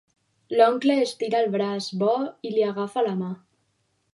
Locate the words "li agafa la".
2.57-3.17